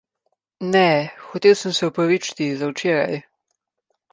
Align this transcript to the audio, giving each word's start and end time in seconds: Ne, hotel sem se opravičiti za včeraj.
Ne, 0.75 1.11
hotel 1.19 1.53
sem 1.61 1.75
se 1.81 1.85
opravičiti 1.91 2.49
za 2.63 2.71
včeraj. 2.73 3.21